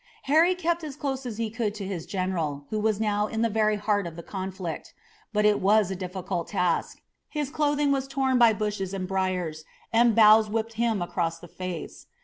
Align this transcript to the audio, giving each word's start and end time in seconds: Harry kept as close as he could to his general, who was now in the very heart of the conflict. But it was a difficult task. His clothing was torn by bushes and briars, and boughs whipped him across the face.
Harry 0.23 0.55
kept 0.55 0.83
as 0.83 0.95
close 0.95 1.27
as 1.27 1.37
he 1.37 1.51
could 1.51 1.75
to 1.75 1.85
his 1.85 2.07
general, 2.07 2.65
who 2.71 2.79
was 2.79 2.99
now 2.99 3.27
in 3.27 3.43
the 3.43 3.49
very 3.51 3.75
heart 3.75 4.07
of 4.07 4.15
the 4.15 4.23
conflict. 4.23 4.95
But 5.31 5.45
it 5.45 5.61
was 5.61 5.91
a 5.91 5.95
difficult 5.95 6.47
task. 6.47 7.01
His 7.29 7.51
clothing 7.51 7.91
was 7.91 8.07
torn 8.07 8.39
by 8.39 8.53
bushes 8.53 8.95
and 8.95 9.07
briars, 9.07 9.63
and 9.93 10.15
boughs 10.15 10.49
whipped 10.49 10.73
him 10.73 11.03
across 11.03 11.37
the 11.37 11.47
face. 11.47 12.07